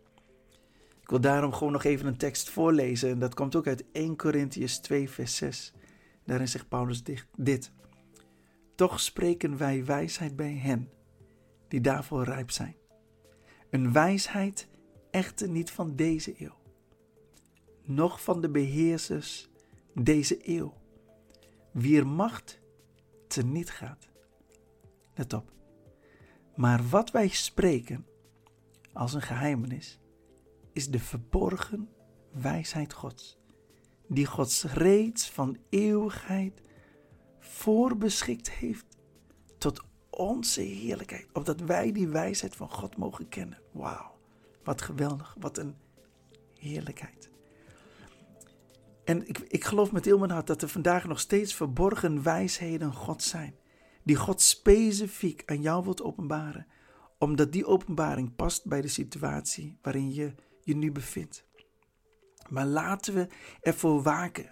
Ik 1.01 1.10
wil 1.10 1.22
daarom 1.22 1.53
gewoon 1.53 1.74
nog 1.74 1.83
even 1.83 2.07
een 2.07 2.17
tekst 2.17 2.50
voorlezen. 2.50 3.10
En 3.10 3.19
dat 3.19 3.33
komt 3.33 3.55
ook 3.55 3.67
uit 3.67 3.83
1 3.91 4.15
Corinthians 4.15 4.77
2, 4.77 5.10
vers 5.10 5.36
6. 5.36 5.74
Daarin 6.25 6.48
zegt 6.48 6.68
Paulus 6.68 7.03
dit. 7.36 7.72
Toch 8.75 9.00
spreken 9.00 9.58
wij 9.58 9.86
wijsheid 9.86 10.36
bij 10.36 10.53
hen 10.53 10.92
die 11.68 11.82
daarvoor 11.82 12.24
rijp 12.24 12.51
zijn. 12.51 12.75
Een 13.70 13.94
wijsheid 13.94 14.68
echter 15.12 15.50
niet 15.50 15.72
van 15.72 15.96
deze 15.96 16.42
eeuw. 16.42 16.62
noch 17.86 18.24
van 18.24 18.42
de 18.42 18.50
beheersers 18.50 19.50
deze 19.94 20.50
eeuw, 20.50 20.74
wier 21.72 22.08
macht 22.08 22.60
teniet 23.27 23.70
gaat. 23.70 24.08
Let 25.15 25.34
op. 25.34 25.51
Maar 26.56 26.89
wat 26.89 27.12
wij 27.12 27.27
spreken 27.27 28.06
als 28.94 29.13
een 29.13 29.22
geheimenis, 29.22 30.00
is 30.74 30.89
de 30.89 31.00
verborgen 31.00 31.89
wijsheid 32.32 32.94
Gods, 32.94 33.39
die 34.07 34.25
Gods 34.25 34.63
reeds 34.63 35.29
van 35.29 35.57
eeuwigheid 35.69 36.62
voorbeschikt 37.39 38.51
heeft 38.51 38.86
tot 39.57 39.81
onze 40.10 40.62
heerlijkheid, 40.62 41.27
opdat 41.33 41.60
wij 41.60 41.91
die 41.91 42.07
wijsheid 42.07 42.55
van 42.55 42.69
God 42.69 42.98
mogen 42.98 43.29
kennen. 43.29 43.60
Wauw, 43.72 44.17
wat 44.63 44.81
geweldig, 44.81 45.36
wat 45.39 45.57
een 45.57 45.75
heerlijkheid. 46.57 47.29
En 49.03 49.27
ik, 49.27 49.39
ik 49.39 49.63
geloof 49.63 49.91
met 49.91 50.05
heel 50.05 50.17
mijn 50.17 50.31
hart 50.31 50.48
dat 50.48 50.62
er 50.62 50.69
vandaag 50.69 51.05
nog 51.05 51.19
steeds 51.19 51.53
verborgen 51.53 52.24
wijsheden 52.24 52.93
God 52.93 53.24
zijn, 53.24 53.55
die 54.03 54.15
God 54.15 54.41
specifiek 54.41 55.43
aan 55.45 55.62
jou 55.62 55.83
wilt 55.83 56.01
openbaren, 56.01 56.67
omdat 57.17 57.51
die 57.51 57.65
openbaring 57.65 58.36
past 58.36 58.65
bij 58.65 58.81
de 58.81 58.88
situatie 58.88 59.77
waarin 59.81 60.13
je 60.13 60.33
je 60.62 60.75
nu 60.75 60.91
bevindt. 60.91 61.45
Maar 62.50 62.65
laten 62.65 63.13
we 63.13 63.27
ervoor 63.62 64.01
waken 64.01 64.51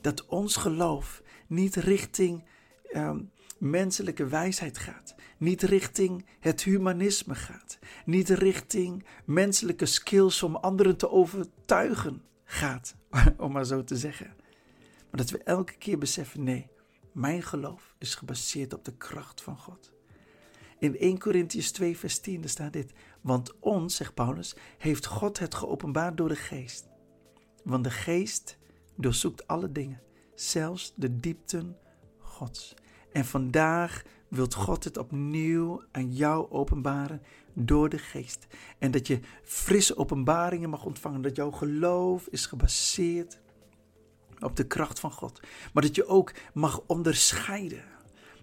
dat 0.00 0.26
ons 0.26 0.56
geloof 0.56 1.22
niet 1.46 1.76
richting 1.76 2.44
um, 2.92 3.30
menselijke 3.58 4.26
wijsheid 4.26 4.78
gaat, 4.78 5.14
niet 5.38 5.62
richting 5.62 6.26
het 6.40 6.62
humanisme 6.62 7.34
gaat, 7.34 7.78
niet 8.04 8.28
richting 8.28 9.04
menselijke 9.24 9.86
skills 9.86 10.42
om 10.42 10.56
anderen 10.56 10.96
te 10.96 11.10
overtuigen 11.10 12.22
gaat, 12.44 12.96
om 13.36 13.52
maar 13.52 13.64
zo 13.64 13.84
te 13.84 13.96
zeggen. 13.96 14.34
Maar 15.10 15.20
dat 15.20 15.30
we 15.30 15.38
elke 15.38 15.76
keer 15.76 15.98
beseffen: 15.98 16.42
nee, 16.42 16.70
mijn 17.12 17.42
geloof 17.42 17.94
is 17.98 18.14
gebaseerd 18.14 18.74
op 18.74 18.84
de 18.84 18.96
kracht 18.96 19.42
van 19.42 19.58
God. 19.58 19.92
In 20.78 20.98
1 20.98 21.18
Corinthians 21.18 21.70
2, 21.70 21.98
vers 21.98 22.18
10 22.18 22.48
staat 22.48 22.72
dit: 22.72 22.92
Want 23.20 23.58
ons, 23.60 23.96
zegt 23.96 24.14
Paulus, 24.14 24.56
heeft 24.78 25.06
God 25.06 25.38
het 25.38 25.54
geopenbaard 25.54 26.16
door 26.16 26.28
de 26.28 26.36
geest. 26.36 26.88
Want 27.62 27.84
de 27.84 27.90
geest 27.90 28.58
doorzoekt 28.96 29.46
alle 29.46 29.72
dingen, 29.72 30.00
zelfs 30.34 30.92
de 30.96 31.20
diepten 31.20 31.76
Gods. 32.18 32.74
En 33.12 33.24
vandaag 33.24 34.02
wilt 34.28 34.54
God 34.54 34.84
het 34.84 34.96
opnieuw 34.96 35.82
aan 35.90 36.12
jou 36.12 36.50
openbaren 36.50 37.22
door 37.52 37.88
de 37.88 37.98
geest. 37.98 38.46
En 38.78 38.90
dat 38.90 39.06
je 39.06 39.20
frisse 39.42 39.96
openbaringen 39.96 40.70
mag 40.70 40.84
ontvangen. 40.84 41.22
Dat 41.22 41.36
jouw 41.36 41.50
geloof 41.50 42.26
is 42.26 42.46
gebaseerd 42.46 43.40
op 44.38 44.56
de 44.56 44.66
kracht 44.66 45.00
van 45.00 45.12
God. 45.12 45.40
Maar 45.72 45.82
dat 45.82 45.94
je 45.94 46.06
ook 46.06 46.32
mag 46.54 46.82
onderscheiden. 46.86 47.84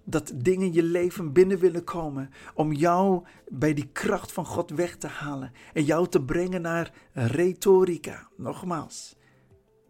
Dat 0.10 0.32
dingen 0.36 0.74
je 0.74 0.84
leven 0.84 1.34
binnen 1.34 1.60
willen 1.60 1.84
komen 1.84 2.30
om 2.54 2.74
jou 2.74 3.26
bij 3.48 3.74
die 3.74 3.90
kracht 3.92 4.32
van 4.32 4.46
God 4.46 4.70
weg 4.70 4.98
te 4.98 5.08
halen. 5.08 5.52
En 5.74 5.84
jou 5.84 6.08
te 6.08 6.24
brengen 6.24 6.62
naar 6.62 6.94
retorica. 7.14 8.30
Nogmaals. 8.38 9.16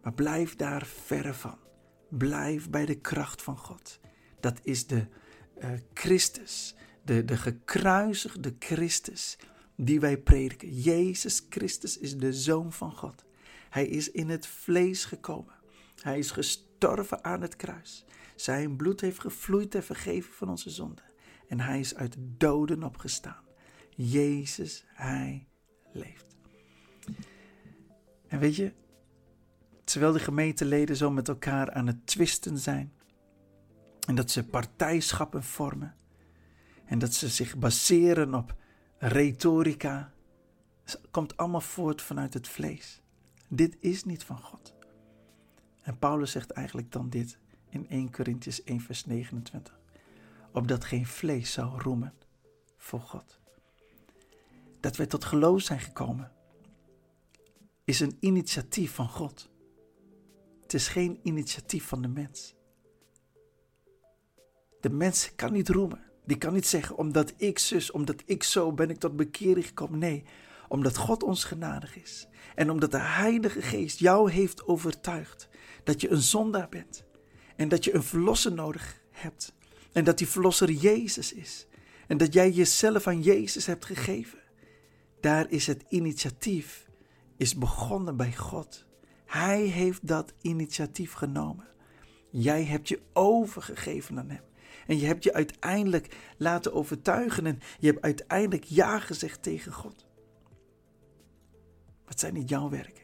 Maar 0.02 0.14
blijf 0.14 0.56
daar 0.56 0.86
verre 0.86 1.34
van. 1.34 1.58
Blijf 2.10 2.70
bij 2.70 2.86
de 2.86 2.96
kracht 2.96 3.42
van 3.42 3.58
God. 3.58 4.00
Dat 4.40 4.60
is 4.64 4.88
de 4.88 5.08
uh, 5.64 5.70
Christus, 5.94 6.76
de, 7.04 7.26
de 7.26 7.38
gekruisigde 7.38 8.56
Christus 8.60 9.38
die 9.76 10.00
wij 10.00 10.18
prediken. 10.18 10.74
Jezus 10.74 11.46
Christus 11.50 11.98
is 11.98 12.18
de 12.18 12.34
Zoon 12.34 12.74
van 12.74 12.92
God. 12.92 13.24
Hij 13.70 13.88
is 13.88 14.12
in 14.12 14.30
het 14.30 14.48
vlees 14.48 15.06
gekomen. 15.06 15.54
Hij 16.02 16.18
is 16.18 16.32
gestorven 16.32 17.24
aan 17.24 17.42
het 17.42 17.56
kruis. 17.56 18.06
Zijn 18.40 18.76
bloed 18.76 19.02
heeft 19.02 19.20
gevloeid 19.20 19.72
ter 19.72 19.84
vergeving 19.84 20.36
van 20.36 20.50
onze 20.50 20.70
zonden. 20.70 21.04
En 21.48 21.60
hij 21.60 21.80
is 21.80 21.96
uit 21.96 22.14
de 22.14 22.36
doden 22.38 22.84
opgestaan. 22.84 23.44
Jezus, 23.90 24.86
hij 24.88 25.48
leeft. 25.92 26.36
En 28.28 28.40
weet 28.40 28.56
je, 28.56 28.74
terwijl 29.84 30.14
de 30.14 30.20
gemeenteleden 30.20 30.96
zo 30.96 31.12
met 31.12 31.28
elkaar 31.28 31.72
aan 31.72 31.88
het 31.88 32.08
twisten 32.08 32.58
zijn, 32.58 32.94
en 34.08 34.16
dat 34.16 34.32
ze 34.32 34.44
partijschappen 34.44 35.44
vormen. 35.44 35.96
En 36.86 37.00
dat 37.00 37.14
ze 37.14 37.30
zich 37.30 37.58
baseren 37.58 38.34
op 38.34 38.56
retorica. 38.98 40.14
Komt 41.12 41.38
allemaal 41.38 41.62
voort 41.62 42.02
vanuit 42.02 42.34
het 42.34 42.48
vlees. 42.48 43.02
Dit 43.48 43.78
is 43.80 44.04
niet 44.04 44.24
van 44.24 44.40
God. 44.40 44.74
En 45.82 45.98
Paulus 45.98 46.32
zegt 46.32 46.52
eigenlijk 46.52 46.92
dan 46.92 47.10
dit 47.10 47.40
in 47.70 47.90
1 47.90 48.12
Corinthians 48.12 48.64
1 48.64 48.82
vers 48.82 49.06
29. 49.06 49.80
Opdat 50.52 50.86
geen 50.86 51.06
vlees 51.06 51.52
zou 51.52 51.82
roemen 51.82 52.14
voor 52.78 53.02
God. 53.02 53.40
Dat 54.80 54.96
wij 54.96 55.06
tot 55.06 55.26
geloof 55.26 55.62
zijn 55.62 55.80
gekomen 55.80 56.32
is 57.90 58.00
een 58.00 58.18
initiatief 58.20 58.94
van 58.94 59.10
God. 59.10 59.50
Het 60.62 60.74
is 60.74 60.88
geen 60.88 61.20
initiatief 61.24 61.86
van 61.86 62.02
de 62.02 62.08
mens. 62.08 62.56
De 64.80 64.90
mens 64.90 65.36
kan 65.36 65.54
niet 65.54 65.70
roemen. 65.70 66.04
Die 66.26 66.38
kan 66.38 66.54
niet 66.54 66.68
zeggen, 66.68 66.98
omdat 66.98 67.34
ik 67.38 67.60
zus, 67.60 67.92
omdat 67.92 68.22
ik 68.26 68.44
zo 68.44 68.74
ben 68.74 68.90
ik 68.90 69.00
tot 69.00 69.16
bekering 69.16 69.68
gekomen. 69.68 70.00
Nee, 70.00 70.24
omdat 70.68 70.98
God 70.98 71.24
ons 71.24 71.44
genadig 71.44 71.96
is. 71.96 72.28
En 72.56 72.70
omdat 72.70 72.92
de 72.92 73.00
Heilige 73.00 73.62
Geest 73.62 74.00
jou 74.00 74.32
heeft 74.32 74.66
overtuigd 74.66 75.50
dat 75.84 76.02
je 76.02 76.10
een 76.10 76.22
zondaar 76.22 76.70
bent. 76.70 77.04
En 77.60 77.68
dat 77.68 77.84
je 77.84 77.94
een 77.94 78.04
verlosser 78.04 78.54
nodig 78.54 79.02
hebt. 79.12 79.54
En 79.92 80.04
dat 80.04 80.18
die 80.18 80.28
verlosser 80.28 80.72
Jezus 80.72 81.34
is. 81.34 81.68
En 82.08 82.18
dat 82.18 82.34
jij 82.34 82.52
jezelf 82.52 83.08
aan 83.08 83.22
Jezus 83.22 83.66
hebt 83.66 83.86
gegeven. 83.86 84.40
Daar 85.20 85.52
is 85.52 85.68
het 85.68 85.84
initiatief, 85.90 86.88
is 87.38 87.56
begonnen 87.56 88.18
bij 88.18 88.36
God. 88.36 88.86
Hij 89.26 89.62
heeft 89.62 90.08
dat 90.08 90.34
initiatief 90.42 91.14
genomen. 91.14 91.68
Jij 92.30 92.64
hebt 92.64 92.88
je 92.88 93.02
overgegeven 93.14 94.20
aan 94.20 94.30
Hem. 94.30 94.44
En 94.88 95.00
je 95.00 95.06
hebt 95.06 95.24
je 95.24 95.34
uiteindelijk 95.34 96.16
laten 96.38 96.74
overtuigen 96.74 97.46
en 97.46 97.60
je 97.80 97.88
hebt 97.88 98.02
uiteindelijk 98.02 98.64
ja 98.64 99.00
gezegd 99.00 99.44
tegen 99.44 99.74
God. 99.74 100.06
Wat 102.06 102.20
zijn 102.20 102.34
niet 102.34 102.50
jouw 102.50 102.70
werken? 102.70 103.04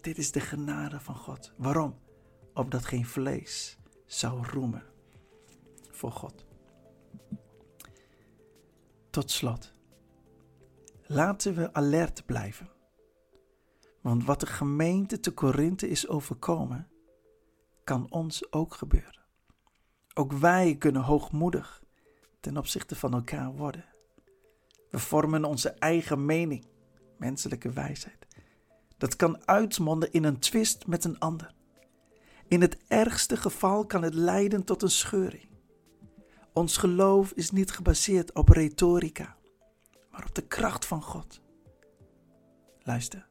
Dit 0.00 0.18
is 0.18 0.32
de 0.32 0.40
genade 0.40 1.00
van 1.00 1.16
God. 1.16 1.52
Waarom? 1.56 1.98
Opdat 2.54 2.84
geen 2.84 3.06
vlees 3.06 3.78
zou 4.14 4.46
roemen 4.46 4.82
voor 5.90 6.12
God. 6.12 6.44
Tot 9.10 9.30
slot. 9.30 9.72
Laten 11.02 11.54
we 11.54 11.72
alert 11.72 12.26
blijven. 12.26 12.68
Want 14.00 14.24
wat 14.24 14.40
de 14.40 14.46
gemeente 14.46 15.20
te 15.20 15.30
Korinthe 15.30 15.88
is 15.88 16.08
overkomen, 16.08 16.88
kan 17.84 18.10
ons 18.10 18.52
ook 18.52 18.74
gebeuren. 18.74 19.24
Ook 20.14 20.32
wij 20.32 20.76
kunnen 20.76 21.02
hoogmoedig 21.02 21.82
ten 22.40 22.56
opzichte 22.56 22.96
van 22.96 23.12
elkaar 23.12 23.52
worden. 23.52 23.84
We 24.90 24.98
vormen 24.98 25.44
onze 25.44 25.70
eigen 25.70 26.24
mening, 26.24 26.66
menselijke 27.18 27.70
wijsheid. 27.70 28.26
Dat 28.96 29.16
kan 29.16 29.46
uitmonden 29.46 30.12
in 30.12 30.24
een 30.24 30.38
twist 30.38 30.86
met 30.86 31.04
een 31.04 31.18
ander. 31.18 31.54
In 32.54 32.60
het 32.60 32.76
ergste 32.88 33.36
geval 33.36 33.86
kan 33.86 34.02
het 34.02 34.14
leiden 34.14 34.64
tot 34.64 34.82
een 34.82 34.90
scheuring. 34.90 35.48
Ons 36.52 36.76
geloof 36.76 37.32
is 37.32 37.50
niet 37.50 37.70
gebaseerd 37.70 38.32
op 38.32 38.48
retorica, 38.48 39.36
maar 40.10 40.24
op 40.24 40.34
de 40.34 40.46
kracht 40.46 40.86
van 40.86 41.02
God. 41.02 41.40
Luister. 42.78 43.28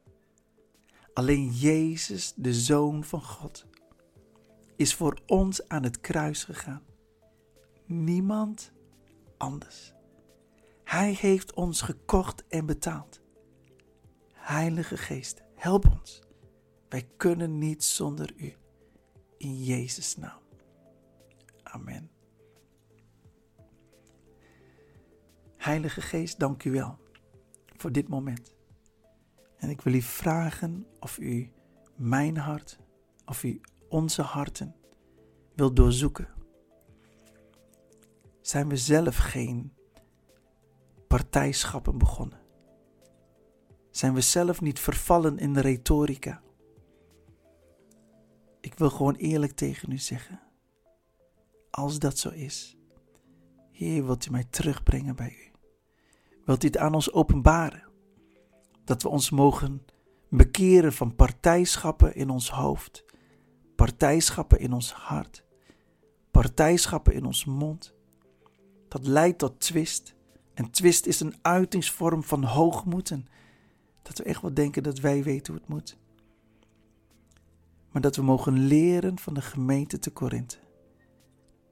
Alleen 1.14 1.50
Jezus, 1.50 2.32
de 2.36 2.54
Zoon 2.54 3.04
van 3.04 3.22
God, 3.22 3.66
is 4.76 4.94
voor 4.94 5.20
ons 5.26 5.68
aan 5.68 5.82
het 5.82 6.00
kruis 6.00 6.44
gegaan. 6.44 6.82
Niemand 7.86 8.72
anders. 9.38 9.94
Hij 10.84 11.12
heeft 11.12 11.54
ons 11.54 11.80
gekocht 11.80 12.44
en 12.48 12.66
betaald. 12.66 13.20
Heilige 14.32 14.96
Geest, 14.96 15.42
help 15.54 15.86
ons. 16.00 16.22
Wij 16.88 17.08
kunnen 17.16 17.58
niet 17.58 17.84
zonder 17.84 18.32
u. 18.36 18.54
In 19.44 19.64
Jezus' 19.64 20.16
naam. 20.16 20.40
Amen. 21.62 22.10
Heilige 25.56 26.00
Geest, 26.00 26.38
dank 26.38 26.64
u 26.64 26.70
wel 26.70 26.98
voor 27.76 27.92
dit 27.92 28.08
moment. 28.08 28.54
En 29.56 29.70
ik 29.70 29.80
wil 29.80 29.94
u 29.94 30.02
vragen 30.02 30.86
of 31.00 31.18
u 31.18 31.52
mijn 31.96 32.36
hart, 32.36 32.78
of 33.24 33.42
u 33.42 33.60
onze 33.88 34.22
harten 34.22 34.74
wil 35.54 35.74
doorzoeken. 35.74 36.28
Zijn 38.40 38.68
we 38.68 38.76
zelf 38.76 39.16
geen 39.16 39.72
partijschappen 41.08 41.98
begonnen? 41.98 42.40
Zijn 43.90 44.14
we 44.14 44.20
zelf 44.20 44.60
niet 44.60 44.80
vervallen 44.80 45.38
in 45.38 45.52
de 45.52 45.60
retorica? 45.60 46.42
Ik 48.64 48.74
wil 48.74 48.90
gewoon 48.90 49.14
eerlijk 49.14 49.52
tegen 49.52 49.92
u 49.92 49.98
zeggen. 49.98 50.40
Als 51.70 51.98
dat 51.98 52.18
zo 52.18 52.28
is, 52.28 52.76
Heer, 53.70 54.04
wilt 54.06 54.26
u 54.26 54.30
mij 54.30 54.44
terugbrengen 54.50 55.16
bij 55.16 55.30
u? 55.30 55.52
Wilt 56.44 56.62
u 56.62 56.66
het 56.66 56.76
aan 56.76 56.94
ons 56.94 57.12
openbaren? 57.12 57.88
Dat 58.84 59.02
we 59.02 59.08
ons 59.08 59.30
mogen 59.30 59.84
bekeren 60.28 60.92
van 60.92 61.14
partijschappen 61.14 62.14
in 62.14 62.30
ons 62.30 62.50
hoofd, 62.50 63.04
partijschappen 63.76 64.58
in 64.58 64.72
ons 64.72 64.92
hart, 64.92 65.44
partijschappen 66.30 67.14
in 67.14 67.24
ons 67.24 67.44
mond. 67.44 67.94
Dat 68.88 69.06
leidt 69.06 69.38
tot 69.38 69.60
twist. 69.60 70.14
En 70.54 70.70
twist 70.70 71.06
is 71.06 71.20
een 71.20 71.34
uitingsvorm 71.42 72.22
van 72.22 72.44
hoogmoed. 72.44 73.16
Dat 74.02 74.18
we 74.18 74.24
echt 74.24 74.42
wel 74.42 74.54
denken 74.54 74.82
dat 74.82 74.98
wij 74.98 75.22
weten 75.22 75.52
hoe 75.52 75.62
het 75.62 75.70
moet. 75.70 76.02
Maar 77.94 78.02
dat 78.02 78.16
we 78.16 78.22
mogen 78.22 78.58
leren 78.58 79.18
van 79.18 79.34
de 79.34 79.42
gemeente 79.42 79.98
te 79.98 80.10
Korinthe. 80.10 80.56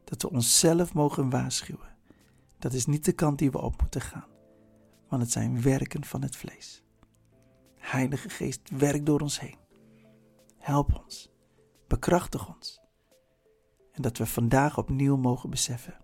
Dat 0.05 0.23
we 0.23 0.31
onszelf 0.31 0.95
mogen 0.95 1.31
waarschuwen. 1.31 1.97
Dat 2.59 2.73
is 2.73 2.87
niet 2.87 3.05
de 3.05 3.13
kant 3.13 3.39
die 3.39 3.51
we 3.51 3.61
op 3.61 3.81
moeten 3.81 4.01
gaan. 4.01 4.27
Want 5.09 5.23
het 5.23 5.31
zijn 5.31 5.63
werken 5.63 6.05
van 6.05 6.23
het 6.23 6.37
vlees. 6.37 6.83
Heilige 7.77 8.29
Geest, 8.29 8.71
werk 8.71 9.07
door 9.07 9.21
ons 9.21 9.41
heen. 9.41 9.57
Help 10.59 11.01
ons. 11.05 11.33
Bekrachtig 11.87 12.55
ons. 12.55 12.81
En 13.93 14.03
dat 14.03 14.19
we 14.19 14.27
vandaag 14.27 14.79
opnieuw 14.79 15.17
mogen 15.17 15.51
beseffen. 15.51 15.99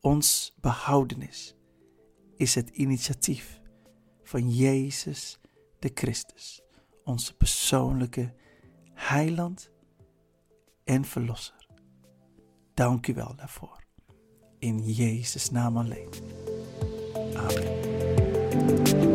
Ons 0.00 0.54
behoudenis 0.60 1.56
is 2.36 2.54
het 2.54 2.68
initiatief 2.68 3.60
van 4.22 4.50
Jezus 4.50 5.40
de 5.78 5.90
Christus, 5.94 6.62
onze 7.04 7.36
persoonlijke 7.36 8.34
heiland 8.98 9.70
en 10.84 11.04
verlosser. 11.04 11.66
Dank 12.74 13.06
u 13.06 13.14
wel 13.14 13.34
daarvoor. 13.36 13.84
In 14.58 14.78
Jezus' 14.92 15.50
naam 15.50 15.76
alleen. 15.76 16.08
Amen. 17.34 19.07